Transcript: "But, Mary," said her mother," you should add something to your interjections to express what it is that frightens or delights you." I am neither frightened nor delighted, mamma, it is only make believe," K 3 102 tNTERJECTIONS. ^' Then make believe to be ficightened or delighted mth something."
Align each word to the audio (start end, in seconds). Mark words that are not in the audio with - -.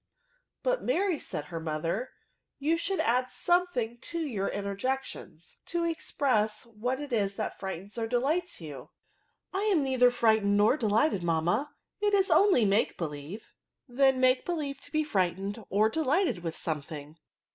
"But, 0.63 0.81
Mary," 0.81 1.19
said 1.19 1.45
her 1.45 1.59
mother," 1.59 2.09
you 2.57 2.75
should 2.75 2.99
add 2.99 3.29
something 3.29 3.99
to 3.99 4.17
your 4.19 4.47
interjections 4.47 5.57
to 5.67 5.83
express 5.83 6.65
what 6.65 6.99
it 6.99 7.13
is 7.13 7.35
that 7.35 7.59
frightens 7.59 7.99
or 7.99 8.07
delights 8.07 8.59
you." 8.59 8.89
I 9.53 9.61
am 9.65 9.83
neither 9.83 10.09
frightened 10.09 10.57
nor 10.57 10.75
delighted, 10.75 11.21
mamma, 11.21 11.75
it 11.99 12.15
is 12.15 12.31
only 12.31 12.65
make 12.65 12.97
believe," 12.97 13.41
K 13.87 13.93
3 13.93 13.95
102 13.95 13.95
tNTERJECTIONS. 13.95 13.95
^' 13.95 13.97
Then 14.15 14.21
make 14.21 14.43
believe 14.43 14.79
to 14.79 14.91
be 14.91 15.03
ficightened 15.05 15.63
or 15.69 15.87
delighted 15.87 16.37
mth 16.43 16.55
something." 16.55 17.19